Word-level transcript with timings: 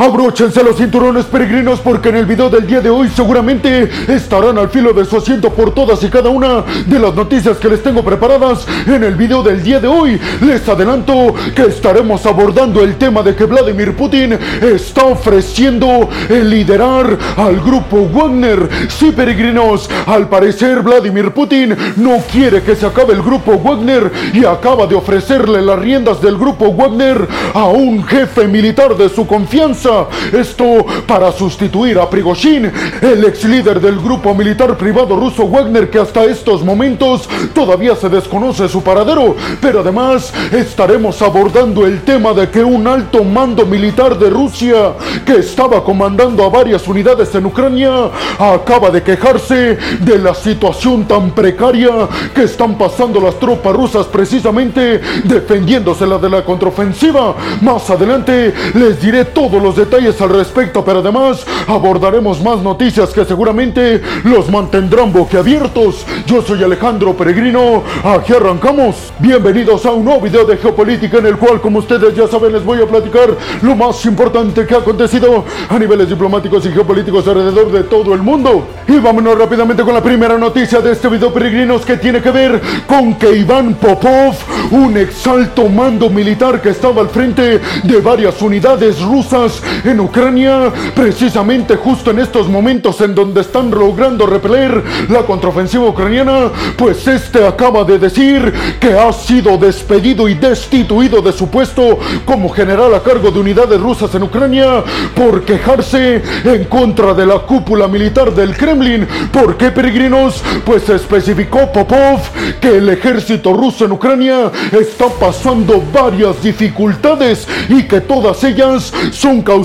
Abróchense 0.00 0.62
los 0.62 0.76
cinturones 0.76 1.24
peregrinos 1.24 1.80
porque 1.80 2.10
en 2.10 2.18
el 2.18 2.24
video 2.24 2.48
del 2.48 2.68
día 2.68 2.80
de 2.80 2.88
hoy 2.88 3.08
seguramente 3.08 3.90
estarán 4.06 4.56
al 4.56 4.68
filo 4.68 4.92
de 4.92 5.04
su 5.04 5.16
asiento 5.16 5.50
por 5.50 5.74
todas 5.74 6.00
y 6.04 6.08
cada 6.08 6.30
una 6.30 6.62
de 6.86 7.00
las 7.00 7.16
noticias 7.16 7.56
que 7.56 7.68
les 7.68 7.82
tengo 7.82 8.04
preparadas. 8.04 8.64
En 8.86 9.02
el 9.02 9.16
video 9.16 9.42
del 9.42 9.60
día 9.60 9.80
de 9.80 9.88
hoy 9.88 10.20
les 10.40 10.68
adelanto 10.68 11.34
que 11.52 11.62
estaremos 11.62 12.24
abordando 12.26 12.80
el 12.80 12.94
tema 12.94 13.24
de 13.24 13.34
que 13.34 13.44
Vladimir 13.46 13.96
Putin 13.96 14.38
está 14.62 15.04
ofreciendo 15.04 16.08
el 16.28 16.48
liderar 16.48 17.18
al 17.36 17.60
grupo 17.60 18.08
Wagner. 18.08 18.68
Sí, 18.88 19.10
peregrinos, 19.10 19.90
al 20.06 20.28
parecer 20.28 20.80
Vladimir 20.80 21.32
Putin 21.32 21.76
no 21.96 22.18
quiere 22.30 22.62
que 22.62 22.76
se 22.76 22.86
acabe 22.86 23.14
el 23.14 23.22
grupo 23.22 23.58
Wagner 23.58 24.12
y 24.32 24.44
acaba 24.44 24.86
de 24.86 24.94
ofrecerle 24.94 25.60
las 25.60 25.80
riendas 25.80 26.22
del 26.22 26.38
grupo 26.38 26.72
Wagner 26.72 27.26
a 27.52 27.64
un 27.64 28.04
jefe 28.04 28.46
militar 28.46 28.96
de 28.96 29.08
su 29.08 29.26
confianza 29.26 29.87
esto 30.32 30.84
para 31.06 31.32
sustituir 31.32 31.98
a 31.98 32.08
Prigozhin, 32.08 32.70
el 33.00 33.24
ex 33.24 33.44
líder 33.44 33.80
del 33.80 33.98
grupo 34.00 34.34
militar 34.34 34.76
privado 34.76 35.16
ruso 35.16 35.46
Wagner 35.46 35.90
que 35.90 35.98
hasta 35.98 36.24
estos 36.24 36.64
momentos 36.64 37.28
todavía 37.54 37.96
se 37.96 38.08
desconoce 38.08 38.68
su 38.68 38.82
paradero. 38.82 39.36
Pero 39.60 39.80
además 39.80 40.32
estaremos 40.52 41.20
abordando 41.22 41.86
el 41.86 42.02
tema 42.02 42.32
de 42.32 42.48
que 42.50 42.62
un 42.62 42.86
alto 42.86 43.24
mando 43.24 43.64
militar 43.66 44.18
de 44.18 44.30
Rusia 44.30 44.92
que 45.24 45.36
estaba 45.36 45.82
comandando 45.82 46.44
a 46.44 46.48
varias 46.48 46.86
unidades 46.86 47.34
en 47.34 47.46
Ucrania 47.46 48.10
acaba 48.38 48.90
de 48.90 49.02
quejarse 49.02 49.78
de 50.00 50.18
la 50.18 50.34
situación 50.34 51.06
tan 51.06 51.30
precaria 51.30 51.90
que 52.34 52.44
están 52.44 52.76
pasando 52.76 53.20
las 53.20 53.38
tropas 53.38 53.74
rusas 53.74 54.06
precisamente 54.06 55.00
defendiéndose 55.24 56.06
la 56.06 56.18
de 56.18 56.30
la 56.30 56.44
contraofensiva. 56.44 57.34
Más 57.60 57.88
adelante 57.90 58.52
les 58.74 59.00
diré 59.00 59.24
todos 59.24 59.62
los 59.62 59.76
detalles 59.78 60.20
al 60.20 60.30
respecto, 60.30 60.84
pero 60.84 60.98
además 60.98 61.46
abordaremos 61.68 62.42
más 62.42 62.60
noticias 62.60 63.10
que 63.10 63.24
seguramente 63.24 64.02
los 64.24 64.50
mantendrán 64.50 65.12
boquiabiertos. 65.12 66.04
Yo 66.26 66.42
soy 66.42 66.64
Alejandro 66.64 67.16
Peregrino, 67.16 67.84
aquí 68.02 68.32
arrancamos. 68.32 69.12
Bienvenidos 69.20 69.86
a 69.86 69.92
un 69.92 70.04
nuevo 70.04 70.20
video 70.20 70.44
de 70.44 70.56
geopolítica 70.56 71.18
en 71.18 71.26
el 71.26 71.36
cual, 71.36 71.60
como 71.60 71.78
ustedes 71.78 72.14
ya 72.16 72.26
saben, 72.26 72.52
les 72.52 72.64
voy 72.64 72.82
a 72.82 72.86
platicar 72.86 73.30
lo 73.62 73.76
más 73.76 74.04
importante 74.04 74.66
que 74.66 74.74
ha 74.74 74.78
acontecido 74.78 75.44
a 75.68 75.78
niveles 75.78 76.08
diplomáticos 76.08 76.66
y 76.66 76.70
geopolíticos 76.70 77.28
alrededor 77.28 77.70
de 77.70 77.84
todo 77.84 78.14
el 78.14 78.22
mundo. 78.22 78.66
Y 78.88 78.98
vámonos 78.98 79.38
rápidamente 79.38 79.84
con 79.84 79.94
la 79.94 80.02
primera 80.02 80.36
noticia 80.36 80.80
de 80.80 80.90
este 80.90 81.08
video, 81.08 81.32
peregrinos, 81.32 81.86
que 81.86 81.98
tiene 81.98 82.20
que 82.20 82.32
ver 82.32 82.60
con 82.86 83.14
que 83.14 83.36
Iván 83.36 83.74
Popov, 83.74 84.34
un 84.72 84.96
exalto 84.96 85.68
mando 85.68 86.10
militar 86.10 86.60
que 86.60 86.70
estaba 86.70 87.00
al 87.00 87.10
frente 87.10 87.60
de 87.84 88.00
varias 88.00 88.42
unidades 88.42 89.00
rusas, 89.00 89.62
en 89.84 90.00
Ucrania, 90.00 90.72
precisamente 90.94 91.76
justo 91.76 92.10
en 92.10 92.18
estos 92.18 92.48
momentos 92.48 93.00
en 93.00 93.14
donde 93.14 93.40
están 93.40 93.70
logrando 93.70 94.26
repeler 94.26 94.82
la 95.08 95.22
contraofensiva 95.22 95.88
ucraniana, 95.88 96.50
pues 96.76 97.06
este 97.06 97.46
acaba 97.46 97.84
de 97.84 97.98
decir 97.98 98.52
que 98.80 98.92
ha 98.94 99.12
sido 99.12 99.56
despedido 99.58 100.28
y 100.28 100.34
destituido 100.34 101.22
de 101.22 101.32
su 101.32 101.48
puesto 101.48 101.98
como 102.24 102.48
general 102.48 102.94
a 102.94 103.02
cargo 103.02 103.30
de 103.30 103.40
unidades 103.40 103.80
rusas 103.80 104.14
en 104.14 104.22
Ucrania 104.22 104.82
por 105.14 105.44
quejarse 105.44 106.22
en 106.44 106.64
contra 106.64 107.14
de 107.14 107.26
la 107.26 107.40
cúpula 107.40 107.88
militar 107.88 108.34
del 108.34 108.56
Kremlin. 108.56 109.06
¿Por 109.32 109.56
qué, 109.56 109.70
peregrinos? 109.70 110.42
Pues 110.64 110.88
especificó 110.88 111.70
Popov 111.72 112.20
que 112.60 112.78
el 112.78 112.88
ejército 112.88 113.52
ruso 113.52 113.84
en 113.84 113.92
Ucrania 113.92 114.50
está 114.72 115.06
pasando 115.20 115.82
varias 115.92 116.42
dificultades 116.42 117.46
y 117.68 117.82
que 117.84 118.00
todas 118.00 118.42
ellas 118.44 118.92
son 119.12 119.42
causadas 119.42 119.57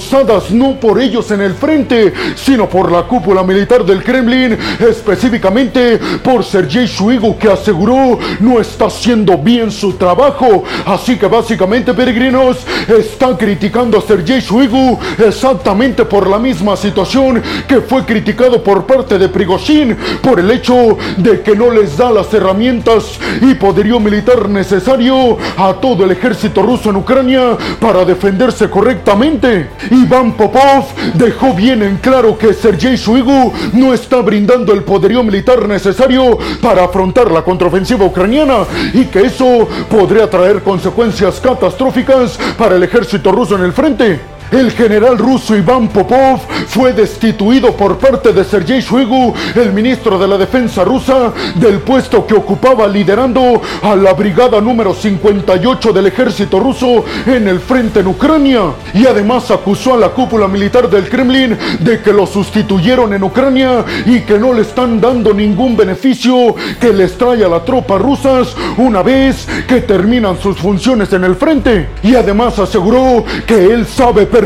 no 0.52 0.80
por 0.80 1.00
ellos 1.00 1.30
en 1.32 1.42
el 1.42 1.54
frente, 1.54 2.14
sino 2.36 2.68
por 2.68 2.92
la 2.92 3.04
cúpula 3.04 3.44
militar 3.44 3.86
del 3.86 4.04
Kremlin, 4.04 4.58
específicamente 4.80 6.00
por 6.24 6.44
Sergei 6.44 6.88
Shoigu, 6.88 7.38
que 7.38 7.50
aseguró 7.50 8.18
no 8.40 8.60
está 8.60 8.86
haciendo 8.86 9.38
bien 9.38 9.72
su 9.72 9.94
trabajo. 9.94 10.64
Así 10.86 11.18
que 11.18 11.28
básicamente, 11.28 11.94
peregrinos, 11.94 12.58
están 12.88 13.38
criticando 13.38 13.98
a 13.98 14.02
Sergei 14.02 14.40
Shoigu 14.40 14.98
exactamente 15.26 16.06
por 16.06 16.28
la 16.28 16.40
misma 16.40 16.76
situación 16.76 17.42
que 17.68 17.82
fue 17.82 18.04
criticado 18.06 18.64
por 18.64 18.86
parte 18.86 19.20
de 19.20 19.30
Prigozhin, 19.30 19.96
por 20.22 20.40
el 20.40 20.50
hecho 20.50 20.98
de 21.18 21.42
que 21.42 21.56
no 21.56 21.70
les 21.70 21.98
da 21.98 22.12
las 22.12 22.34
herramientas 22.34 23.20
y 23.42 23.54
poderío 23.54 24.00
militar 24.00 24.50
necesario 24.50 25.38
a 25.58 25.74
todo 25.74 26.06
el 26.06 26.12
ejército 26.12 26.64
ruso 26.64 26.90
en 26.90 26.96
Ucrania 26.96 27.58
para 27.80 28.06
defenderse 28.06 28.70
correctamente. 28.70 29.70
Iván 29.92 30.34
Popov 30.34 30.86
dejó 31.14 31.54
bien 31.54 31.84
en 31.84 31.98
claro 31.98 32.38
que 32.38 32.54
Sergei 32.54 32.96
Shoigu 32.96 33.52
no 33.74 33.94
está 33.94 34.22
brindando 34.22 34.74
el 34.74 34.84
poderío 34.84 35.24
militar 35.24 35.68
necesario 35.68 36.38
para 36.62 36.86
afrontar 36.86 37.32
la 37.32 37.44
contraofensiva 37.44 38.06
ucraniana 38.06 38.66
y 38.94 39.06
que 39.06 39.22
eso 39.22 39.68
podría 39.90 40.30
traer 40.30 40.62
consecuencias 40.62 41.40
catastróficas 41.40 42.40
para 42.58 42.76
el 42.76 42.84
ejército 42.84 43.32
ruso 43.32 43.56
en 43.56 43.64
el 43.64 43.74
frente. 43.74 44.34
El 44.54 44.70
general 44.70 45.18
ruso 45.18 45.56
Iván 45.56 45.88
Popov 45.88 46.40
fue 46.68 46.94
destituido 46.94 47.76
por 47.76 47.98
parte 47.98 48.32
de 48.32 48.44
Sergei 48.44 48.82
Shoigu, 48.82 49.34
el 49.56 49.74
ministro 49.74 50.20
de 50.20 50.28
la 50.28 50.38
defensa 50.38 50.84
rusa, 50.84 51.34
del 51.56 51.80
puesto 51.80 52.28
que 52.28 52.36
ocupaba 52.36 52.88
liderando 52.88 53.60
a 53.82 53.96
la 53.96 54.14
brigada 54.14 54.62
número 54.62 54.94
58 54.94 55.92
del 55.92 56.06
ejército 56.06 56.60
ruso 56.60 57.04
en 57.26 57.48
el 57.48 57.62
frente 57.62 58.02
en 58.02 58.08
Ucrania. 58.08 58.74
Y 58.94 59.08
además 59.08 59.50
acusó 59.50 59.96
a 59.96 59.98
la 59.98 60.10
cúpula 60.10 60.48
militar 60.48 60.88
del 60.88 61.10
Kremlin 61.10 61.58
de 61.80 62.04
que 62.04 62.14
lo 62.14 62.28
sustituyeron 62.28 63.12
en 63.12 63.24
Ucrania 63.24 63.84
y 64.06 64.20
que 64.20 64.38
no 64.38 64.54
le 64.54 64.62
están 64.62 65.02
dando 65.02 65.34
ningún 65.34 65.76
beneficio 65.76 66.54
que 66.80 66.94
les 66.94 67.18
trae 67.18 67.44
a 67.44 67.50
las 67.50 67.66
tropas 67.66 68.00
rusas 68.00 68.56
una 68.78 69.02
vez 69.02 69.48
que 69.68 69.82
terminan 69.82 70.40
sus 70.40 70.60
funciones 70.60 71.12
en 71.12 71.24
el 71.24 71.36
frente. 71.36 71.90
Y 72.04 72.14
además 72.14 72.60
aseguró 72.60 73.26
que 73.48 73.74
él 73.74 73.88
sabe 73.88 74.28
perfectamente 74.28 74.43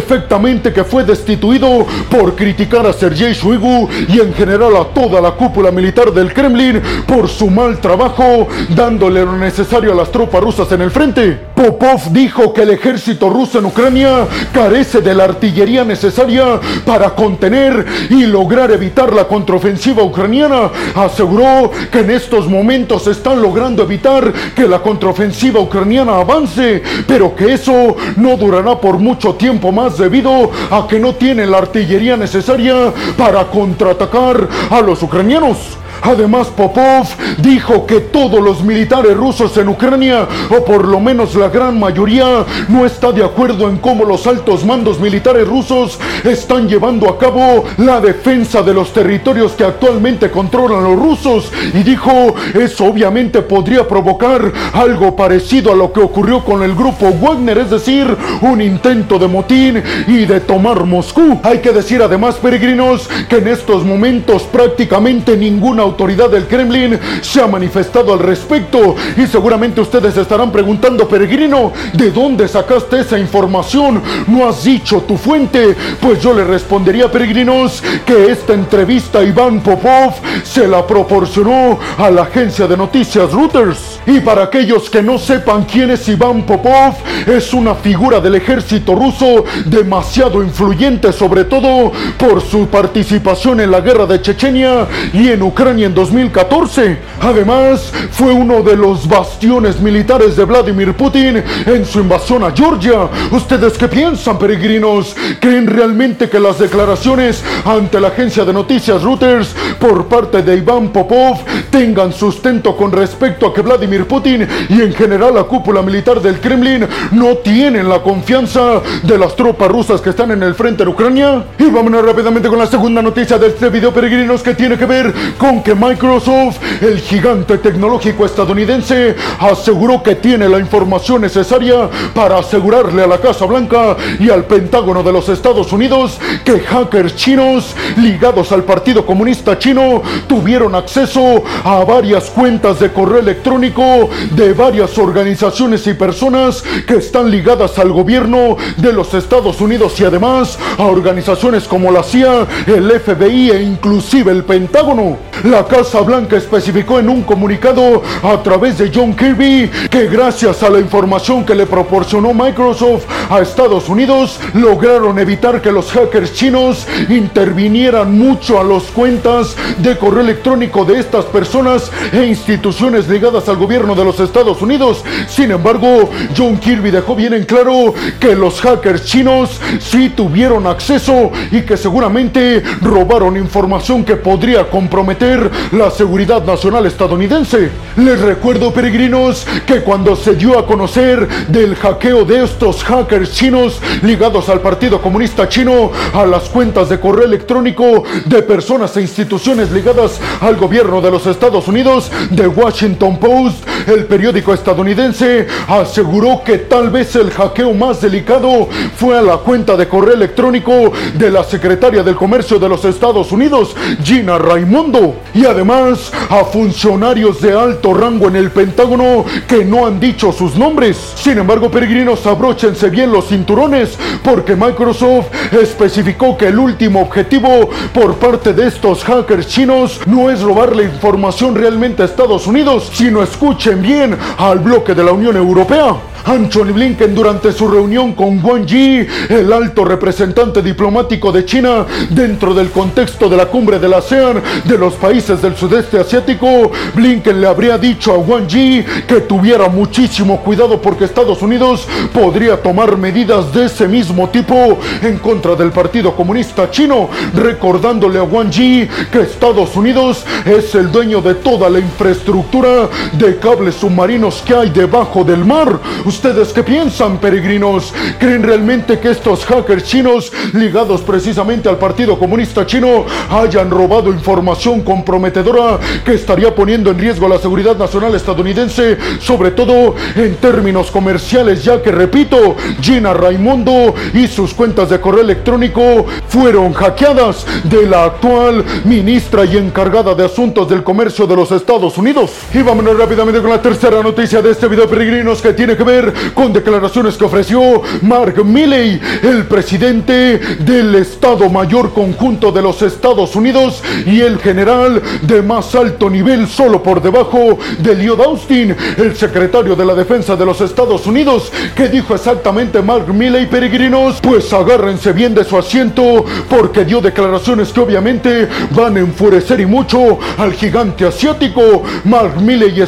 que 0.74 0.84
fue 0.84 1.04
destituido 1.04 1.86
por 2.10 2.36
criticar 2.36 2.86
a 2.86 2.94
Sergei 2.94 3.34
Shoigu 3.34 3.90
y 4.08 4.20
en 4.20 4.34
general 4.34 4.76
a 4.76 4.86
toda 4.86 5.22
la 5.22 5.32
cúpula 5.32 5.72
militar 5.72 6.12
del 6.12 6.34
Kremlin 6.34 6.82
por 7.06 7.28
su 7.28 7.50
mal 7.50 7.80
trabajo, 7.80 8.48
dándole 8.70 9.24
lo 9.24 9.38
necesario 9.38 9.92
a 9.92 9.96
las 9.96 10.12
tropas 10.12 10.42
rusas 10.42 10.72
en 10.72 10.82
el 10.82 10.92
frente. 10.92 11.40
Popov 11.58 12.12
dijo 12.12 12.54
que 12.54 12.62
el 12.62 12.70
ejército 12.70 13.32
ruso 13.32 13.58
en 13.58 13.66
Ucrania 13.66 14.28
carece 14.54 15.02
de 15.02 15.16
la 15.16 15.24
artillería 15.24 15.84
necesaria 15.84 16.60
para 16.86 17.16
contener 17.16 17.84
y 18.12 18.28
lograr 18.28 18.70
evitar 18.70 19.12
la 19.12 19.28
contraofensiva 19.28 20.04
ucraniana. 20.04 20.70
Aseguró 20.94 21.72
que 21.92 22.02
en 22.02 22.12
estos 22.12 22.48
momentos 22.48 23.08
están 23.08 23.42
logrando 23.42 23.82
evitar 23.82 24.32
que 24.56 24.68
la 24.68 24.84
contraofensiva 24.84 25.60
ucraniana 25.60 26.18
avance, 26.18 26.84
pero 27.08 27.36
que 27.36 27.54
eso 27.54 27.96
no 28.18 28.38
durará 28.38 28.80
por 28.80 29.00
mucho 29.00 29.34
tiempo 29.34 29.72
más 29.72 29.98
debido 29.98 30.52
a 30.70 30.88
que 30.88 31.00
no 31.00 31.16
tienen 31.16 31.50
la 31.50 31.58
artillería 31.58 32.16
necesaria 32.18 32.94
para 33.18 33.48
contraatacar 33.48 34.48
a 34.70 34.80
los 34.82 35.02
ucranianos. 35.02 35.58
Además, 36.02 36.48
Popov 36.48 37.08
dijo 37.38 37.86
que 37.86 38.00
todos 38.00 38.42
los 38.42 38.64
militares 38.64 39.16
rusos 39.16 39.56
en 39.58 39.70
Ucrania, 39.70 40.28
o 40.50 40.64
por 40.64 40.88
lo 40.88 41.00
menos 41.00 41.36
la 41.36 41.50
gran 41.50 41.80
mayoría, 41.80 42.46
no 42.70 42.86
está 42.86 43.12
de 43.12 43.24
acuerdo 43.24 43.70
en 43.70 43.78
cómo 43.78 44.06
los 44.06 44.28
altos 44.28 44.66
mandos 44.66 45.00
militares 45.00 45.48
rusos 45.48 46.00
están 46.24 46.68
llevando 46.68 47.10
a 47.10 47.18
cabo 47.18 47.66
la 47.78 48.00
defensa 48.00 48.62
de 48.62 48.74
los 48.74 48.94
territorios 48.94 49.54
que 49.54 49.64
actualmente 49.64 50.32
controlan 50.32 50.84
los 50.84 50.98
rusos. 50.98 51.52
Y 51.74 51.84
dijo, 51.84 52.36
eso 52.54 52.86
obviamente 52.86 53.42
podría 53.42 53.88
provocar 53.88 54.52
algo 54.74 55.16
parecido 55.16 55.72
a 55.72 55.76
lo 55.76 55.92
que 55.92 56.00
ocurrió 56.00 56.44
con 56.44 56.64
el 56.64 56.76
grupo 56.76 57.12
Wagner, 57.22 57.58
es 57.58 57.70
decir, 57.70 58.16
un 58.42 58.62
intento 58.62 59.20
de 59.20 59.28
motín 59.28 59.84
y 60.08 60.26
de 60.26 60.40
tomar 60.40 60.86
Moscú. 60.86 61.40
Hay 61.44 61.60
que 61.60 61.72
decir 61.72 62.02
además, 62.02 62.36
peregrinos, 62.36 63.10
que 63.30 63.38
en 63.38 63.48
estos 63.48 63.84
momentos 63.84 64.44
prácticamente 64.44 65.36
ninguna 65.78 65.84
autoridad 65.84 66.30
del 66.32 66.48
Kremlin 66.48 67.00
se 67.22 67.40
ha 67.40 67.46
manifestado 67.46 68.12
al 68.12 68.20
respecto 68.20 68.96
y 69.16 69.28
seguramente 69.28 69.80
ustedes 69.80 70.18
estarán 70.18 70.52
preguntando, 70.52 71.08
peregrino, 71.08 71.72
¿de 71.94 72.10
dónde 72.10 72.48
sacaste 72.48 73.02
esa 73.02 73.20
información? 73.20 74.02
¿No 74.26 74.48
has 74.50 74.64
dicho 74.64 75.02
tu 75.02 75.18
fuente? 75.18 75.76
Pues 76.02 76.20
yo 76.20 76.34
le 76.34 76.44
respondería, 76.44 77.12
peregrinos, 77.12 77.84
que 78.06 78.32
esta 78.32 78.54
entrevista 78.54 79.24
Iván 79.24 79.62
Popov 79.62 80.16
se 80.44 80.68
la 80.68 80.86
proporcionó 80.86 81.78
a 81.98 82.10
la 82.10 82.24
agencia 82.24 82.66
de 82.66 82.76
noticias 82.76 83.32
Reuters. 83.32 83.97
Y 84.08 84.22
para 84.22 84.44
aquellos 84.44 84.90
que 84.90 85.04
no 85.04 85.18
sepan 85.18 85.66
quién 85.66 85.92
es 85.92 86.08
Iván 86.08 86.44
Popov, 86.44 86.96
es 87.26 87.54
una 87.54 87.76
figura 87.76 88.22
del 88.22 88.36
ejército 88.36 88.96
ruso 88.96 89.44
demasiado 89.66 90.42
influyente, 90.42 91.12
sobre 91.12 91.44
todo 91.44 91.92
por 92.18 92.42
su 92.42 92.68
participación 92.68 93.60
en 93.60 93.70
la 93.70 93.82
guerra 93.82 94.06
de 94.06 94.22
Chechenia 94.22 94.88
y 95.12 95.28
en 95.28 95.44
Ucrania 95.44 95.88
en 95.88 95.94
2014. 95.94 96.98
Además, 97.20 97.92
fue 98.12 98.32
uno 98.32 98.64
de 98.64 98.78
los 98.78 99.10
bastiones 99.10 99.82
militares 99.82 100.38
de 100.38 100.46
Vladimir 100.46 100.94
Putin 100.94 101.44
en 101.66 101.86
su 101.86 102.00
invasión 102.00 102.46
a 102.46 102.52
Georgia. 102.52 103.10
¿Ustedes 103.32 103.78
qué 103.78 103.90
piensan, 103.90 104.40
peregrinos? 104.40 105.18
¿Creen 105.42 105.68
realmente 105.68 106.30
que 106.30 106.40
las 106.40 106.60
declaraciones 106.60 107.44
ante 107.66 108.00
la 108.00 108.08
agencia 108.08 108.46
de 108.46 108.54
noticias 108.54 109.04
Reuters 109.04 109.54
por 109.82 110.06
parte 110.08 110.42
de 110.42 110.56
Iván 110.56 110.94
Popov 110.94 111.40
tengan 111.70 112.14
sustento 112.14 112.78
con 112.78 112.94
respecto 112.94 113.48
a 113.48 113.54
que 113.54 113.62
Vladimir 113.62 113.97
Putin 114.06 114.48
y 114.70 114.82
en 114.82 114.94
general 114.94 115.36
la 115.36 115.44
cúpula 115.44 115.82
militar 115.82 116.22
del 116.22 116.40
Kremlin 116.40 116.88
no 117.12 117.38
tienen 117.38 117.90
la 117.90 118.02
confianza 118.02 118.82
de 119.04 119.18
las 119.18 119.36
tropas 119.36 119.70
rusas 119.70 120.02
que 120.02 120.12
están 120.12 120.32
en 120.32 120.44
el 120.44 120.56
frente 120.56 120.84
de 120.84 120.90
Ucrania? 120.90 121.46
Y 121.58 121.66
vámonos 121.66 122.06
rápidamente 122.06 122.50
con 122.50 122.60
la 122.60 122.68
segunda 122.68 123.02
noticia 123.02 123.38
de 123.38 123.48
este 123.48 123.70
video, 123.70 123.94
peregrinos, 123.94 124.42
que 124.42 124.56
tiene 124.56 124.78
que 124.78 124.86
ver 124.86 125.14
con 125.38 125.64
que 125.64 125.76
Microsoft, 125.76 126.58
el 126.82 127.00
gigante 127.00 127.58
tecnológico 127.58 128.26
estadounidense, 128.26 129.16
aseguró 129.40 130.04
que 130.04 130.16
tiene 130.16 130.50
la 130.50 130.60
información 130.60 131.22
necesaria 131.22 131.90
para 132.14 132.40
asegurarle 132.40 133.04
a 133.04 133.08
la 133.08 133.20
Casa 133.20 133.46
Blanca 133.46 133.96
y 134.20 134.30
al 134.30 134.46
Pentágono 134.46 135.04
de 135.04 135.12
los 135.14 135.30
Estados 135.30 135.72
Unidos 135.72 136.20
que 136.44 136.60
hackers 136.60 137.16
chinos 137.16 137.76
ligados 137.98 138.52
al 138.52 138.64
Partido 138.64 139.06
Comunista 139.06 139.58
Chino 139.58 140.02
tuvieron 140.28 140.76
acceso 140.76 141.44
a 141.64 141.84
varias 141.84 142.30
cuentas 142.30 142.80
de 142.80 142.92
correo 142.92 143.20
electrónico 143.20 143.87
de 144.32 144.54
varias 144.54 144.98
organizaciones 144.98 145.88
y 145.88 145.94
personas 145.94 146.64
que 146.86 146.96
están 146.96 147.32
ligadas 147.32 147.80
al 147.80 147.92
gobierno 147.92 148.58
de 148.76 148.92
los 148.92 149.14
Estados 149.14 149.62
Unidos 149.62 150.00
y 150.00 150.04
además 150.04 150.60
a 150.78 150.84
organizaciones 150.84 151.68
como 151.68 151.90
la 151.92 152.04
CIA, 152.04 152.46
el 152.68 152.92
FBI 153.00 153.52
e 153.52 153.62
inclusive 153.62 154.32
el 154.32 154.44
Pentágono. 154.44 155.18
La 155.44 155.66
Casa 155.66 156.02
Blanca 156.02 156.36
especificó 156.36 157.00
en 157.00 157.10
un 157.10 157.24
comunicado 157.24 158.02
a 158.24 158.44
través 158.44 158.78
de 158.78 158.92
John 158.94 159.16
Kirby 159.16 159.70
que 159.90 160.08
gracias 160.08 160.64
a 160.64 160.70
la 160.70 160.80
información 160.80 161.46
que 161.46 161.56
le 161.56 161.66
proporcionó 161.66 162.34
Microsoft 162.34 163.06
a 163.30 163.40
Estados 163.40 163.88
Unidos 163.88 164.40
lograron 164.54 165.18
evitar 165.20 165.62
que 165.62 165.72
los 165.72 165.92
hackers 165.92 166.34
chinos 166.34 166.88
intervinieran 167.08 168.18
mucho 168.18 168.60
a 168.60 168.64
las 168.64 168.84
cuentas 168.84 169.56
de 169.78 169.98
correo 169.98 170.22
electrónico 170.22 170.84
de 170.84 171.00
estas 171.00 171.26
personas 171.26 171.92
e 172.12 172.26
instituciones 172.26 173.08
ligadas 173.08 173.48
al 173.48 173.56
gobierno 173.58 173.77
de 173.78 174.04
los 174.04 174.20
Estados 174.20 174.60
Unidos. 174.64 175.04
Sin 175.28 175.52
embargo, 175.52 176.10
John 176.36 176.58
Kirby 176.58 176.90
dejó 176.90 177.16
bien 177.16 177.34
en 177.34 177.44
claro 177.44 177.94
que 178.20 178.36
los 178.36 178.60
hackers 178.60 179.06
chinos 179.06 179.62
sí 179.80 180.10
tuvieron 180.10 180.66
acceso 180.66 181.32
y 181.52 181.62
que 181.62 181.78
seguramente 181.78 182.64
robaron 182.82 183.38
información 183.38 184.04
que 184.04 184.16
podría 184.16 184.68
comprometer 184.68 185.52
la 185.74 185.92
seguridad 185.92 186.44
nacional 186.44 186.88
estadounidense. 186.88 187.70
Les 187.98 188.20
recuerdo, 188.20 188.74
peregrinos, 188.74 189.46
que 189.68 189.82
cuando 189.82 190.16
se 190.16 190.34
dio 190.34 190.58
a 190.58 190.66
conocer 190.66 191.28
del 191.48 191.76
hackeo 191.76 192.26
de 192.26 192.46
estos 192.46 192.84
hackers 192.84 193.32
chinos 193.32 193.80
ligados 194.02 194.50
al 194.50 194.62
Partido 194.62 195.00
Comunista 195.04 195.48
Chino, 195.48 195.92
a 196.16 196.26
las 196.26 196.50
cuentas 196.50 196.90
de 196.90 197.00
correo 197.00 197.26
electrónico 197.26 198.04
de 198.26 198.42
personas 198.42 198.98
e 198.98 199.02
instituciones 199.02 199.72
ligadas 199.72 200.20
al 200.42 200.56
gobierno 200.56 201.00
de 201.00 201.12
los 201.12 201.28
Estados 201.28 201.68
Unidos, 201.68 202.12
The 202.36 202.48
Washington 202.48 203.20
Post, 203.20 203.57
el 203.88 204.06
periódico 204.06 204.54
estadounidense, 204.54 205.48
aseguró 205.68 206.44
que 206.44 206.58
tal 206.60 206.90
vez 206.90 207.16
el 207.16 207.32
hackeo 207.32 207.74
más 207.74 208.02
delicado 208.02 208.68
fue 208.96 209.18
a 209.18 209.22
la 209.22 209.38
cuenta 209.38 209.76
de 209.76 209.88
correo 209.88 210.14
electrónico 210.14 210.92
de 211.16 211.32
la 211.32 211.44
secretaria 211.44 212.04
del 212.04 212.16
Comercio 212.16 212.60
de 212.60 212.70
los 212.70 212.84
Estados 212.86 213.32
Unidos, 213.32 213.76
Gina 214.04 214.38
Raimondo, 214.38 215.16
y 215.34 215.46
además 215.46 216.12
a 216.30 216.44
funcionarios 216.46 217.42
de 217.42 217.58
alto 217.58 217.94
rango 217.94 218.28
en 218.28 218.36
el 218.36 218.52
Pentágono 218.52 219.26
que 219.48 219.64
no 219.64 219.86
han 219.86 220.00
dicho 220.00 220.32
sus 220.32 220.56
nombres. 220.56 220.98
Sin 221.16 221.38
embargo, 221.38 221.70
peregrinos, 221.70 222.26
abróchense 222.26 222.90
bien 222.90 223.12
los 223.12 223.28
cinturones 223.28 223.98
porque 224.24 224.56
Microsoft 224.56 225.28
especificó 225.54 226.38
que 226.38 226.48
el 226.48 226.60
último 226.60 227.02
objetivo 227.02 227.70
por 227.94 228.16
parte 228.16 228.54
de 228.54 228.68
estos 228.68 229.04
hackers 229.04 229.48
chinos 229.48 230.00
no 230.06 230.30
es 230.30 230.42
robar 230.42 230.76
la 230.76 230.84
información 230.84 231.56
realmente 231.56 232.02
a 232.02 232.06
Estados 232.06 232.48
Unidos, 232.48 232.90
sino 232.94 233.24
escuchen 233.48 233.82
bien 233.82 234.18
al 234.40 234.60
bloque 234.60 234.94
de 234.94 235.06
la 235.06 235.14
Unión 235.14 235.38
Europea. 235.38 235.96
Anthony 236.28 236.74
Blinken 236.74 237.16
durante 237.16 237.54
su 237.54 237.70
reunión 237.70 238.12
con 238.12 238.44
Wang 238.44 238.66
Yi, 238.66 239.08
el 239.30 239.54
alto 239.54 239.86
representante 239.86 240.62
diplomático 240.62 241.32
de 241.32 241.46
China 241.46 241.86
dentro 242.10 242.54
del 242.54 242.70
contexto 242.70 243.30
de 243.30 243.38
la 243.38 243.46
cumbre 243.46 243.80
de 243.80 243.88
la 243.88 244.00
ASEAN 244.00 244.44
de 244.66 244.78
los 244.78 244.96
países 244.96 245.42
del 245.42 245.56
sudeste 245.56 245.98
asiático, 245.98 246.70
Blinken 246.94 247.40
le 247.40 247.48
habría 247.48 247.78
dicho 247.78 248.12
a 248.12 248.18
Wang 248.18 248.46
Yi 248.46 248.84
que 249.08 249.22
tuviera 249.22 249.70
muchísimo 249.70 250.42
cuidado 250.42 250.82
porque 250.82 251.06
Estados 251.06 251.42
Unidos 251.42 251.88
podría 252.14 252.62
tomar 252.62 252.98
medidas 252.98 253.54
de 253.54 253.66
ese 253.66 253.88
mismo 253.88 254.28
tipo 254.28 254.78
en 255.02 255.20
contra 255.20 255.56
del 255.56 255.72
Partido 255.72 256.14
Comunista 256.14 256.70
Chino, 256.70 257.10
recordándole 257.36 258.20
a 258.20 258.24
Wang 258.24 258.50
Yi 258.50 258.90
que 259.12 259.22
Estados 259.22 259.78
Unidos 259.78 260.26
es 260.46 260.76
el 260.76 260.92
dueño 260.92 261.22
de 261.22 261.36
toda 261.36 261.70
la 261.70 261.80
infraestructura 261.80 262.90
de 263.14 263.37
cables 263.38 263.76
submarinos 263.76 264.42
que 264.46 264.54
hay 264.54 264.70
debajo 264.70 265.24
del 265.24 265.46
mar. 265.46 265.80
¿Ustedes 266.06 266.54
qué 266.54 266.64
piensan, 266.64 267.18
peregrinos? 267.18 267.94
¿Creen 268.20 268.44
realmente 268.44 269.00
que 269.00 269.12
estos 269.12 269.46
hackers 269.46 269.84
chinos 269.84 270.32
ligados 270.54 271.02
precisamente 271.02 271.70
al 271.70 271.78
Partido 271.78 272.18
Comunista 272.18 272.66
Chino 272.66 273.06
hayan 273.30 273.70
robado 273.70 274.12
información 274.12 274.82
comprometedora 274.82 275.80
que 276.04 276.14
estaría 276.14 276.54
poniendo 276.54 276.92
en 276.92 277.00
riesgo 277.00 277.28
la 277.28 277.40
seguridad 277.40 277.78
nacional 277.78 278.16
estadounidense, 278.16 278.98
sobre 279.20 279.52
todo 279.52 279.96
en 280.16 280.36
términos 280.36 280.92
comerciales, 280.92 281.64
ya 281.64 281.82
que, 281.82 281.92
repito, 281.92 282.56
Gina 282.82 283.14
Raimondo 283.14 283.94
y 284.14 284.28
sus 284.28 284.54
cuentas 284.54 284.90
de 284.90 285.00
correo 285.00 285.22
electrónico 285.22 286.06
fueron 286.28 286.74
hackeadas 286.74 287.46
de 287.64 287.86
la 287.86 288.06
actual 288.06 288.64
ministra 288.86 289.46
y 289.46 289.58
encargada 289.58 290.16
de 290.16 290.26
asuntos 290.26 290.70
del 290.70 290.84
comercio 290.84 291.28
de 291.28 291.36
los 291.36 291.52
Estados 291.52 291.98
Unidos. 291.98 292.32
Y 292.54 292.62
vámonos 292.62 292.98
rápidamente 292.98 293.27
con 293.28 293.50
la 293.50 293.62
tercera 293.62 294.02
noticia 294.02 294.42
de 294.42 294.52
este 294.52 294.70
video, 294.70 294.88
peregrinos, 294.88 295.42
que 295.42 295.52
tiene 295.52 295.76
que 295.76 295.84
ver 295.84 296.14
con 296.34 296.54
declaraciones 296.54 297.18
que 297.18 297.26
ofreció 297.26 297.82
Mark 298.04 298.44
Milley, 298.46 299.02
el 299.22 299.46
presidente 299.48 300.40
del 300.60 300.96
Estado 300.96 301.50
Mayor 301.50 301.94
Conjunto 301.94 302.54
de 302.54 302.62
los 302.62 302.82
Estados 302.82 303.36
Unidos 303.36 303.84
y 304.06 304.22
el 304.22 304.40
general 304.40 305.02
de 305.24 305.42
más 305.42 305.76
alto 305.76 306.10
nivel 306.10 306.48
solo 306.48 306.82
por 306.82 307.02
debajo 307.02 307.60
de 307.80 307.96
Lloyd 307.96 308.22
Austin, 308.22 308.74
el 308.96 309.14
secretario 309.18 309.76
de 309.76 309.86
la 309.86 309.94
Defensa 309.94 310.38
de 310.38 310.46
los 310.46 310.62
Estados 310.62 311.06
Unidos, 311.06 311.52
que 311.76 311.90
dijo 311.90 312.16
exactamente 312.16 312.82
Mark 312.82 313.14
Milley, 313.14 313.48
peregrinos, 313.48 314.22
pues 314.22 314.54
agárrense 314.54 315.12
bien 315.12 315.36
de 315.36 315.44
su 315.44 315.58
asiento 315.58 316.24
porque 316.50 316.86
dio 316.86 317.02
declaraciones 317.02 317.74
que 317.74 317.82
obviamente 317.82 318.48
van 318.72 318.96
a 318.96 319.02
enfurecer 319.02 319.60
y 319.60 319.66
mucho 319.66 320.18
al 320.38 320.54
gigante 320.54 321.06
asiático. 321.06 321.84
Mark 322.06 322.42
Milley 322.42 322.80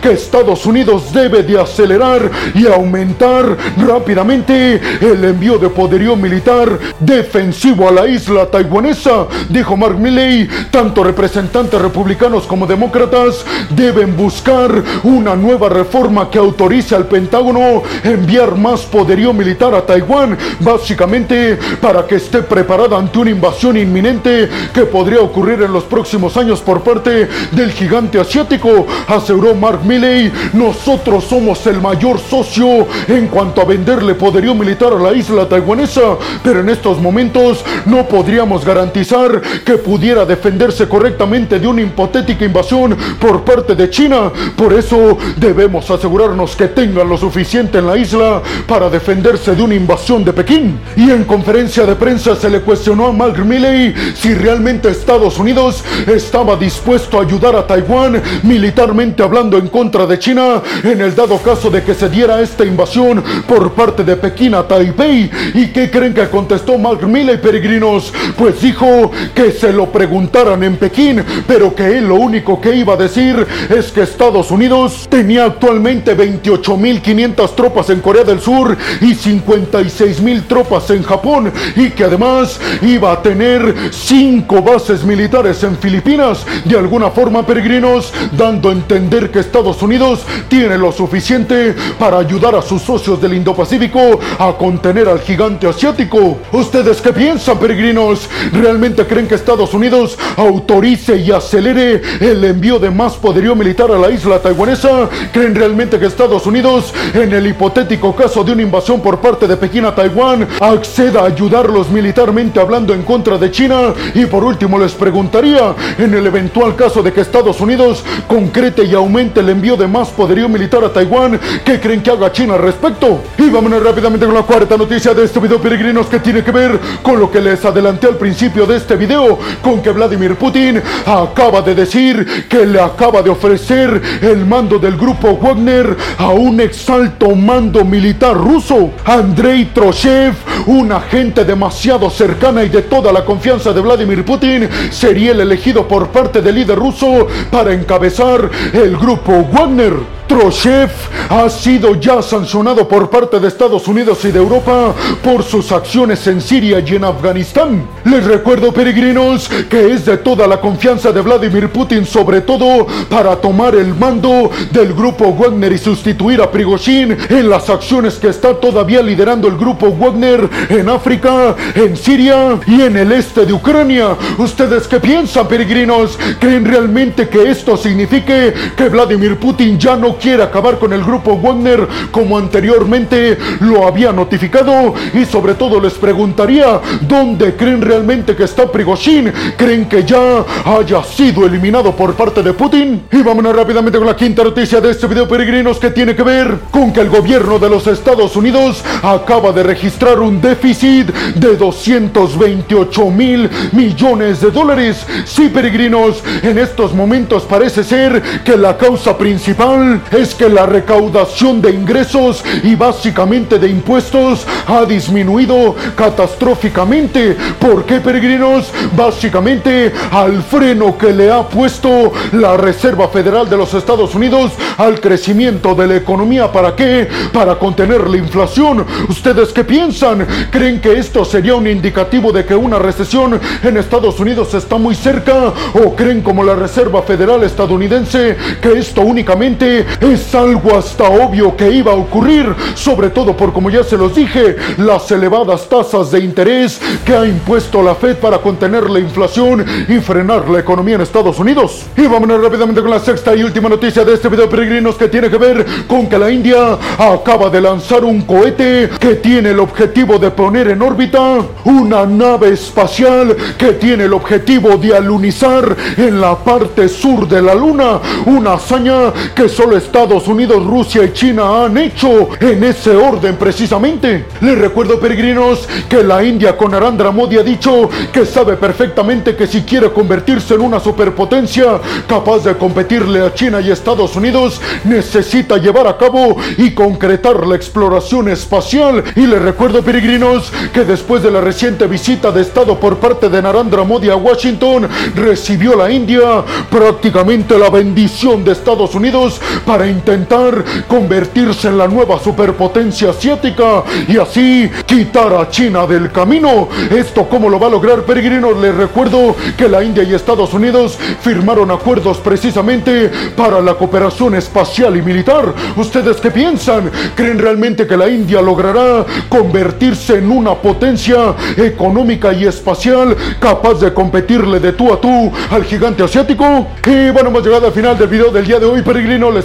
que 0.00 0.12
Estados 0.12 0.64
Unidos 0.64 1.12
debe 1.12 1.42
de 1.42 1.60
acelerar 1.60 2.30
y 2.54 2.66
aumentar 2.66 3.56
rápidamente 3.76 4.80
el 5.00 5.22
envío 5.22 5.58
de 5.58 5.68
poderío 5.68 6.16
militar 6.16 6.78
defensivo 6.98 7.88
a 7.88 7.92
la 7.92 8.06
isla 8.06 8.46
taiwanesa, 8.46 9.26
dijo 9.50 9.76
Mark 9.76 9.98
Milley. 9.98 10.48
Tanto 10.70 11.04
representantes 11.04 11.80
republicanos 11.80 12.46
como 12.46 12.66
demócratas 12.66 13.44
deben 13.70 14.16
buscar 14.16 14.70
una 15.04 15.36
nueva 15.36 15.68
reforma 15.68 16.30
que 16.30 16.38
autorice 16.38 16.94
al 16.94 17.06
Pentágono 17.06 17.82
enviar 18.04 18.56
más 18.56 18.80
poderío 18.82 19.32
militar 19.34 19.74
a 19.74 19.84
Taiwán, 19.84 20.38
básicamente 20.60 21.58
para 21.80 22.06
que 22.06 22.16
esté 22.16 22.42
preparada 22.42 22.96
ante 22.96 23.18
una 23.18 23.30
invasión 23.30 23.76
inminente 23.76 24.48
que 24.72 24.82
podría 24.82 25.20
ocurrir 25.20 25.62
en 25.62 25.72
los 25.72 25.84
próximos 25.84 26.36
años 26.36 26.60
por 26.60 26.80
parte 26.80 27.28
del 27.52 27.72
gigante 27.72 28.18
asiático, 28.18 28.86
aseguró 29.18 29.54
Mark 29.54 29.80
Milley. 29.84 30.32
Nosotros 30.52 31.24
somos 31.24 31.66
el 31.66 31.80
mayor 31.80 32.18
socio 32.18 32.86
en 33.06 33.28
cuanto 33.28 33.60
a 33.60 33.64
venderle 33.64 34.14
poderío 34.14 34.54
militar 34.54 34.92
a 34.92 34.98
la 34.98 35.12
isla 35.12 35.48
taiwanesa, 35.48 36.16
pero 36.42 36.60
en 36.60 36.68
estos 36.68 37.00
momentos 37.00 37.64
no 37.86 38.06
podríamos 38.06 38.64
garantizar 38.64 39.40
que 39.64 39.78
pudiera 39.78 40.24
defenderse 40.24 40.88
correctamente 40.88 41.58
de 41.58 41.66
una 41.66 41.82
hipotética 41.82 42.44
invasión 42.44 42.96
por 43.20 43.42
parte 43.42 43.74
de 43.74 43.90
China. 43.90 44.32
Por 44.56 44.72
eso 44.72 45.18
debemos 45.36 45.90
asegurarnos 45.90 46.56
que 46.56 46.68
tengan 46.68 47.08
lo 47.08 47.16
suficiente 47.16 47.78
en 47.78 47.86
la 47.86 47.96
isla 47.96 48.42
para 48.66 48.88
defenderse 48.88 49.54
de 49.54 49.62
una 49.62 49.74
invasión 49.74 50.24
de 50.24 50.32
Pekín. 50.32 50.78
Y 50.96 51.10
en 51.10 51.24
conferencia 51.24 51.84
de 51.84 51.94
prensa 51.94 52.36
se 52.36 52.48
le 52.48 52.60
cuestionó 52.60 53.06
a 53.06 53.12
Mark 53.12 53.44
Milley 53.44 53.94
si 54.14 54.34
realmente 54.34 54.88
Estados 54.88 55.38
Unidos 55.38 55.84
estaba 56.06 56.56
dispuesto 56.56 57.18
a 57.18 57.22
ayudar 57.22 57.56
a 57.56 57.66
Taiwán 57.66 58.22
militarmente 58.42 59.07
hablando 59.18 59.58
en 59.58 59.68
contra 59.68 60.06
de 60.06 60.18
China 60.18 60.62
en 60.84 61.00
el 61.00 61.14
dado 61.14 61.38
caso 61.38 61.70
de 61.70 61.82
que 61.82 61.94
se 61.94 62.08
diera 62.08 62.40
esta 62.40 62.64
invasión 62.64 63.22
por 63.46 63.72
parte 63.72 64.04
de 64.04 64.16
Pekín 64.16 64.54
a 64.54 64.66
Taipei. 64.66 65.30
¿Y 65.54 65.68
qué 65.68 65.90
creen 65.90 66.14
que 66.14 66.28
contestó 66.28 66.78
Mark 66.78 67.06
Milley, 67.06 67.38
peregrinos? 67.38 68.12
Pues 68.36 68.60
dijo 68.60 69.10
que 69.34 69.52
se 69.52 69.72
lo 69.72 69.86
preguntaran 69.86 70.62
en 70.62 70.76
Pekín, 70.76 71.24
pero 71.46 71.74
que 71.74 71.98
él 71.98 72.08
lo 72.08 72.16
único 72.16 72.60
que 72.60 72.76
iba 72.76 72.94
a 72.94 72.96
decir 72.96 73.46
es 73.68 73.90
que 73.90 74.02
Estados 74.02 74.50
Unidos 74.50 75.06
tenía 75.10 75.46
actualmente 75.46 76.16
28.500 76.16 77.54
tropas 77.54 77.90
en 77.90 78.00
Corea 78.00 78.24
del 78.24 78.40
Sur 78.40 78.76
y 79.00 79.14
56.000 79.14 80.46
tropas 80.46 80.90
en 80.90 81.02
Japón 81.02 81.52
y 81.76 81.90
que 81.90 82.04
además 82.04 82.60
iba 82.82 83.12
a 83.12 83.22
tener 83.22 83.74
cinco 83.90 84.62
bases 84.62 85.04
militares 85.04 85.62
en 85.62 85.76
Filipinas. 85.76 86.44
De 86.64 86.78
alguna 86.78 87.10
forma, 87.10 87.46
peregrinos, 87.46 88.12
dando 88.32 88.70
que 88.98 89.38
Estados 89.38 89.80
Unidos 89.80 90.22
tiene 90.48 90.76
lo 90.76 90.90
suficiente 90.90 91.74
para 92.00 92.18
ayudar 92.18 92.56
a 92.56 92.62
sus 92.62 92.82
socios 92.82 93.22
del 93.22 93.34
Indo-Pacífico 93.34 94.18
a 94.38 94.52
contener 94.58 95.08
al 95.08 95.20
gigante 95.20 95.68
asiático. 95.68 96.38
¿Ustedes 96.50 97.00
qué 97.00 97.12
piensan, 97.12 97.58
peregrinos? 97.58 98.28
¿Realmente 98.52 99.06
creen 99.06 99.28
que 99.28 99.36
Estados 99.36 99.72
Unidos 99.72 100.18
autorice 100.36 101.16
y 101.16 101.30
acelere 101.30 102.02
el 102.20 102.44
envío 102.44 102.80
de 102.80 102.90
más 102.90 103.14
poderío 103.14 103.54
militar 103.54 103.92
a 103.92 103.98
la 103.98 104.10
isla 104.10 104.40
taiwanesa? 104.40 105.08
¿Creen 105.32 105.54
realmente 105.54 105.96
que 106.00 106.06
Estados 106.06 106.44
Unidos, 106.46 106.92
en 107.14 107.32
el 107.32 107.46
hipotético 107.46 108.16
caso 108.16 108.42
de 108.42 108.52
una 108.52 108.62
invasión 108.62 109.00
por 109.00 109.20
parte 109.20 109.46
de 109.46 109.56
Pekín 109.56 109.84
a 109.84 109.94
Taiwán, 109.94 110.48
acceda 110.60 111.20
a 111.20 111.26
ayudarlos 111.26 111.88
militarmente 111.88 112.58
hablando 112.58 112.92
en 112.92 113.04
contra 113.04 113.38
de 113.38 113.52
China? 113.52 113.94
Y 114.14 114.26
por 114.26 114.42
último 114.42 114.76
les 114.76 114.92
preguntaría, 114.92 115.72
en 115.98 116.14
el 116.14 116.26
eventual 116.26 116.74
caso 116.74 117.00
de 117.00 117.12
que 117.12 117.20
Estados 117.20 117.60
Unidos 117.60 118.02
concrete 118.26 118.77
y 118.84 118.94
aumente 118.94 119.40
el 119.40 119.48
envío 119.48 119.76
de 119.76 119.86
más 119.86 120.08
poderío 120.08 120.48
militar 120.48 120.84
a 120.84 120.92
Taiwán, 120.92 121.38
¿qué 121.64 121.80
creen 121.80 122.02
que 122.02 122.10
haga 122.10 122.30
China 122.32 122.54
al 122.54 122.62
respecto? 122.62 123.22
Y 123.36 123.48
vámonos 123.48 123.82
rápidamente 123.82 124.26
con 124.26 124.34
la 124.34 124.42
cuarta 124.42 124.76
noticia 124.76 125.14
de 125.14 125.24
este 125.24 125.40
video, 125.40 125.60
peregrinos, 125.60 126.06
que 126.06 126.20
tiene 126.20 126.44
que 126.44 126.50
ver 126.50 126.78
con 127.02 127.18
lo 127.18 127.30
que 127.30 127.40
les 127.40 127.64
adelanté 127.64 128.06
al 128.06 128.16
principio 128.16 128.66
de 128.66 128.76
este 128.76 128.96
video, 128.96 129.38
con 129.62 129.82
que 129.82 129.90
Vladimir 129.90 130.36
Putin 130.36 130.80
acaba 131.06 131.62
de 131.62 131.74
decir 131.74 132.46
que 132.48 132.66
le 132.66 132.80
acaba 132.80 133.22
de 133.22 133.30
ofrecer 133.30 134.00
el 134.22 134.46
mando 134.46 134.78
del 134.78 134.96
grupo 134.96 135.36
Wagner 135.36 135.96
a 136.18 136.28
un 136.30 136.60
exalto 136.60 137.34
mando 137.34 137.84
militar 137.84 138.36
ruso, 138.36 138.92
Andrei 139.04 139.66
Troshev, 139.66 140.34
un 140.66 140.92
agente 140.92 141.44
demasiado 141.44 142.10
cercana 142.10 142.62
y 142.64 142.68
de 142.68 142.82
toda 142.82 143.12
la 143.12 143.24
confianza 143.24 143.72
de 143.72 143.80
Vladimir 143.80 144.24
Putin, 144.24 144.68
sería 144.90 145.32
el 145.32 145.40
elegido 145.40 145.88
por 145.88 146.08
parte 146.08 146.40
del 146.42 146.54
líder 146.54 146.78
ruso 146.78 147.26
para 147.50 147.72
encabezar 147.72 148.50
el 148.72 148.96
grupo 148.96 149.44
Wagner. 149.52 150.17
Troshev 150.28 150.90
ha 151.30 151.48
sido 151.48 151.94
ya 151.96 152.20
sancionado 152.22 152.86
por 152.86 153.08
parte 153.08 153.40
de 153.40 153.48
Estados 153.48 153.88
Unidos 153.88 154.24
y 154.24 154.30
de 154.30 154.38
Europa 154.38 154.94
por 155.24 155.42
sus 155.42 155.72
acciones 155.72 156.26
en 156.26 156.40
Siria 156.40 156.84
y 156.86 156.94
en 156.94 157.04
Afganistán. 157.04 157.88
Les 158.04 158.24
recuerdo, 158.24 158.72
peregrinos, 158.72 159.48
que 159.68 159.92
es 159.92 160.04
de 160.04 160.18
toda 160.18 160.46
la 160.46 160.60
confianza 160.60 161.12
de 161.12 161.22
Vladimir 161.22 161.70
Putin, 161.70 162.04
sobre 162.04 162.42
todo 162.42 162.86
para 163.08 163.36
tomar 163.36 163.74
el 163.74 163.94
mando 163.94 164.50
del 164.70 164.92
grupo 164.92 165.32
Wagner 165.32 165.72
y 165.72 165.78
sustituir 165.78 166.42
a 166.42 166.50
Prigozhin 166.50 167.16
en 167.30 167.48
las 167.48 167.70
acciones 167.70 168.14
que 168.14 168.28
está 168.28 168.54
todavía 168.54 169.02
liderando 169.02 169.48
el 169.48 169.56
grupo 169.56 169.90
Wagner 169.90 170.48
en 170.68 170.88
África, 170.88 171.56
en 171.74 171.96
Siria 171.96 172.60
y 172.66 172.82
en 172.82 172.96
el 172.96 173.12
este 173.12 173.46
de 173.46 173.52
Ucrania. 173.52 174.16
¿Ustedes 174.36 174.86
qué 174.86 175.00
piensan, 175.00 175.48
peregrinos? 175.48 176.18
¿Creen 176.38 176.66
realmente 176.66 177.28
que 177.28 177.50
esto 177.50 177.76
signifique 177.76 178.52
que 178.76 178.88
Vladimir 178.88 179.36
Putin 179.38 179.78
ya 179.78 179.96
no 179.96 180.17
quiere 180.18 180.42
acabar 180.42 180.78
con 180.78 180.92
el 180.92 181.04
grupo 181.04 181.36
Wagner 181.36 181.86
como 182.10 182.38
anteriormente 182.38 183.38
lo 183.60 183.86
había 183.86 184.12
notificado 184.12 184.94
y 185.14 185.24
sobre 185.24 185.54
todo 185.54 185.80
les 185.80 185.94
preguntaría 185.94 186.80
dónde 187.02 187.56
creen 187.56 187.80
realmente 187.80 188.36
que 188.36 188.44
está 188.44 188.70
Prigozhin 188.70 189.32
creen 189.56 189.86
que 189.86 190.04
ya 190.04 190.44
haya 190.64 191.02
sido 191.02 191.46
eliminado 191.46 191.94
por 191.94 192.14
parte 192.14 192.42
de 192.42 192.52
Putin 192.52 193.02
y 193.10 193.22
vámonos 193.22 193.54
rápidamente 193.54 193.98
con 193.98 194.06
la 194.06 194.16
quinta 194.16 194.44
noticia 194.44 194.80
de 194.80 194.90
este 194.90 195.06
video 195.06 195.26
peregrinos 195.28 195.78
que 195.78 195.90
tiene 195.90 196.14
que 196.14 196.22
ver 196.22 196.58
con 196.70 196.92
que 196.92 197.00
el 197.00 197.08
gobierno 197.08 197.58
de 197.58 197.70
los 197.70 197.86
Estados 197.86 198.36
Unidos 198.36 198.84
acaba 199.02 199.52
de 199.52 199.62
registrar 199.62 200.20
un 200.20 200.40
déficit 200.40 201.08
de 201.34 201.56
228 201.56 203.10
mil 203.10 203.50
millones 203.72 204.40
de 204.40 204.50
dólares. 204.50 205.06
Sí 205.24 205.48
peregrinos 205.48 206.22
en 206.42 206.58
estos 206.58 206.94
momentos 206.94 207.44
parece 207.44 207.84
ser 207.84 208.22
que 208.44 208.56
la 208.56 208.76
causa 208.76 209.16
principal 209.16 210.00
es 210.10 210.34
que 210.34 210.48
la 210.48 210.66
recaudación 210.66 211.60
de 211.60 211.70
ingresos 211.70 212.44
y 212.62 212.74
básicamente 212.74 213.58
de 213.58 213.68
impuestos 213.68 214.46
ha 214.66 214.84
disminuido 214.84 215.74
catastróficamente. 215.96 217.36
¿Por 217.58 217.84
qué, 217.84 218.00
peregrinos? 218.00 218.70
Básicamente 218.96 219.92
al 220.10 220.42
freno 220.42 220.96
que 220.96 221.12
le 221.12 221.30
ha 221.30 221.42
puesto 221.42 222.12
la 222.32 222.56
Reserva 222.56 223.08
Federal 223.08 223.48
de 223.48 223.56
los 223.56 223.74
Estados 223.74 224.14
Unidos 224.14 224.52
al 224.76 225.00
crecimiento 225.00 225.74
de 225.74 225.86
la 225.86 225.96
economía. 225.96 226.50
¿Para 226.50 226.74
qué? 226.74 227.08
Para 227.32 227.58
contener 227.58 228.08
la 228.08 228.16
inflación. 228.16 228.84
¿Ustedes 229.08 229.52
qué 229.52 229.64
piensan? 229.64 230.26
¿Creen 230.50 230.80
que 230.80 230.98
esto 230.98 231.24
sería 231.24 231.54
un 231.54 231.66
indicativo 231.66 232.32
de 232.32 232.44
que 232.44 232.54
una 232.54 232.78
recesión 232.78 233.40
en 233.62 233.76
Estados 233.76 234.20
Unidos 234.20 234.54
está 234.54 234.76
muy 234.76 234.94
cerca? 234.94 235.52
¿O 235.74 235.94
creen 235.94 236.22
como 236.22 236.42
la 236.42 236.54
Reserva 236.54 237.02
Federal 237.02 237.42
estadounidense 237.44 238.36
que 238.60 238.78
esto 238.78 239.02
únicamente 239.02 239.86
es 240.00 240.34
algo 240.34 240.76
hasta 240.76 241.04
obvio 241.04 241.56
que 241.56 241.70
iba 241.70 241.92
a 241.92 241.96
ocurrir, 241.96 242.54
sobre 242.74 243.10
todo 243.10 243.36
por 243.36 243.52
como 243.52 243.70
ya 243.70 243.82
se 243.82 243.96
los 243.96 244.14
dije, 244.14 244.56
las 244.78 245.10
elevadas 245.10 245.68
tasas 245.68 246.10
de 246.10 246.20
interés 246.20 246.80
que 247.04 247.14
ha 247.14 247.26
impuesto 247.26 247.82
la 247.82 247.94
Fed 247.94 248.16
para 248.16 248.38
contener 248.38 248.88
la 248.88 249.00
inflación 249.00 249.64
y 249.88 249.98
frenar 249.98 250.48
la 250.48 250.60
economía 250.60 250.96
en 250.96 251.00
Estados 251.02 251.38
Unidos. 251.38 251.86
Y 251.96 252.06
vámonos 252.06 252.40
rápidamente 252.40 252.80
con 252.80 252.90
la 252.90 253.00
sexta 253.00 253.34
y 253.34 253.42
última 253.42 253.68
noticia 253.68 254.04
de 254.04 254.14
este 254.14 254.28
video 254.28 254.48
peregrinos 254.48 254.96
que 254.96 255.08
tiene 255.08 255.30
que 255.30 255.38
ver 255.38 255.66
con 255.86 256.08
que 256.08 256.18
la 256.18 256.30
India 256.30 256.78
acaba 256.98 257.50
de 257.50 257.60
lanzar 257.60 258.04
un 258.04 258.22
cohete 258.22 258.90
que 259.00 259.16
tiene 259.16 259.50
el 259.50 259.60
objetivo 259.60 260.18
de 260.18 260.30
poner 260.30 260.68
en 260.68 260.82
órbita 260.82 261.38
una 261.64 262.06
nave 262.06 262.50
espacial 262.50 263.36
que 263.56 263.72
tiene 263.72 264.04
el 264.04 264.12
objetivo 264.12 264.76
de 264.76 264.96
alunizar 264.96 265.76
en 265.96 266.20
la 266.20 266.36
parte 266.36 266.88
sur 266.88 267.26
de 267.26 267.42
la 267.42 267.54
luna, 267.54 268.00
una 268.26 268.54
hazaña 268.54 269.12
que 269.34 269.48
solo 269.48 269.76
es 269.76 269.87
Estados 269.88 270.28
Unidos, 270.28 270.66
Rusia 270.66 271.02
y 271.02 271.14
China 271.14 271.64
han 271.64 271.78
hecho 271.78 272.28
en 272.40 272.62
ese 272.62 272.94
orden 272.94 273.36
precisamente. 273.36 274.26
Les 274.42 274.58
recuerdo, 274.58 275.00
peregrinos, 275.00 275.66
que 275.88 276.04
la 276.04 276.22
India 276.22 276.58
con 276.58 276.72
Narendra 276.72 277.10
Modi 277.10 277.38
ha 277.38 277.42
dicho 277.42 277.88
que 278.12 278.26
sabe 278.26 278.58
perfectamente 278.58 279.34
que 279.34 279.46
si 279.46 279.62
quiere 279.62 279.90
convertirse 279.90 280.54
en 280.54 280.60
una 280.60 280.78
superpotencia 280.78 281.80
capaz 282.06 282.44
de 282.44 282.58
competirle 282.58 283.22
a 283.24 283.32
China 283.32 283.62
y 283.62 283.70
Estados 283.70 284.14
Unidos, 284.14 284.60
necesita 284.84 285.56
llevar 285.56 285.86
a 285.86 285.96
cabo 285.96 286.36
y 286.58 286.72
concretar 286.72 287.46
la 287.46 287.56
exploración 287.56 288.28
espacial. 288.28 289.02
Y 289.16 289.26
les 289.26 289.40
recuerdo, 289.40 289.82
peregrinos, 289.82 290.52
que 290.74 290.84
después 290.84 291.22
de 291.22 291.30
la 291.30 291.40
reciente 291.40 291.86
visita 291.86 292.30
de 292.30 292.42
Estado 292.42 292.78
por 292.78 292.98
parte 292.98 293.30
de 293.30 293.40
Narendra 293.40 293.84
Modi 293.84 294.10
a 294.10 294.16
Washington, 294.16 294.86
recibió 295.14 295.74
la 295.74 295.90
India 295.90 296.44
prácticamente 296.70 297.58
la 297.58 297.70
bendición 297.70 298.44
de 298.44 298.52
Estados 298.52 298.94
Unidos 298.94 299.40
para 299.68 299.86
intentar 299.86 300.64
convertirse 300.86 301.68
en 301.68 301.76
la 301.76 301.86
nueva 301.86 302.18
superpotencia 302.18 303.10
asiática 303.10 303.84
y 304.08 304.16
así 304.16 304.70
quitar 304.86 305.34
a 305.34 305.50
China 305.50 305.86
del 305.86 306.10
camino. 306.10 306.70
¿Esto 306.90 307.28
cómo 307.28 307.50
lo 307.50 307.60
va 307.60 307.66
a 307.66 307.70
lograr, 307.70 308.00
peregrinos? 308.04 308.56
Les 308.56 308.74
recuerdo 308.74 309.36
que 309.58 309.68
la 309.68 309.84
India 309.84 310.04
y 310.04 310.14
Estados 310.14 310.54
Unidos 310.54 310.98
firmaron 311.20 311.70
acuerdos 311.70 312.16
precisamente 312.16 313.10
para 313.36 313.60
la 313.60 313.74
cooperación 313.74 314.36
espacial 314.36 314.96
y 314.96 315.02
militar. 315.02 315.52
¿Ustedes 315.76 316.16
qué 316.16 316.30
piensan? 316.30 316.90
¿Creen 317.14 317.38
realmente 317.38 317.86
que 317.86 317.98
la 317.98 318.08
India 318.08 318.40
logrará 318.40 319.04
convertirse 319.28 320.16
en 320.16 320.32
una 320.32 320.54
potencia 320.54 321.34
económica 321.58 322.32
y 322.32 322.46
espacial 322.46 323.14
capaz 323.38 323.74
de 323.74 323.92
competirle 323.92 324.60
de 324.60 324.72
tú 324.72 324.90
a 324.94 324.98
tú 324.98 325.30
al 325.50 325.64
gigante 325.64 326.02
asiático? 326.02 326.68
Y 326.86 327.10
bueno, 327.10 327.28
hemos 327.28 327.44
llegado 327.44 327.66
al 327.66 327.72
final 327.74 327.98
del 327.98 328.08
video 328.08 328.30
del 328.30 328.46
día 328.46 328.58
de 328.58 328.64
hoy, 328.64 328.80
peregrino. 328.80 329.30
Les 329.30 329.44